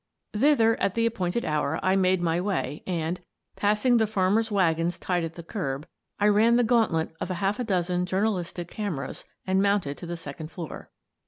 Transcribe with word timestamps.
Thither, 0.33 0.81
at 0.81 0.95
the 0.95 1.05
appointed 1.05 1.45
hour, 1.45 1.79
I 1.83 1.95
made 1.95 2.23
my 2.23 2.41
way 2.41 2.81
and, 2.87 3.19
passing 3.55 3.97
the 3.97 4.07
farmers' 4.07 4.49
wagons 4.49 4.97
tied 4.97 5.23
at 5.23 5.35
the 5.35 5.43
curb, 5.43 5.85
I 6.19 6.27
ran 6.27 6.55
the 6.55 6.63
gauntlet 6.63 7.15
of 7.21 7.29
a 7.29 7.35
half 7.35 7.63
dozen 7.67 8.07
journalistic 8.07 8.67
cam 8.67 8.95
eras 8.97 9.25
and 9.45 9.61
mounted 9.61 9.99
to 9.99 10.07
the 10.07 10.17
second 10.17 10.49
floor. 10.49 10.89